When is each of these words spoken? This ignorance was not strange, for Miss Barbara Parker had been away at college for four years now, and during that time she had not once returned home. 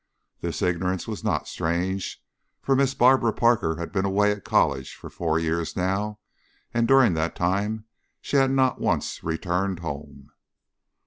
This 0.39 0.63
ignorance 0.63 1.07
was 1.07 1.23
not 1.23 1.47
strange, 1.47 2.23
for 2.59 2.75
Miss 2.75 2.95
Barbara 2.95 3.33
Parker 3.33 3.75
had 3.75 3.91
been 3.91 4.03
away 4.03 4.31
at 4.31 4.43
college 4.43 4.95
for 4.95 5.11
four 5.11 5.37
years 5.37 5.75
now, 5.75 6.17
and 6.73 6.87
during 6.87 7.13
that 7.13 7.35
time 7.35 7.85
she 8.19 8.37
had 8.37 8.49
not 8.49 8.81
once 8.81 9.23
returned 9.23 9.81
home. 9.81 10.31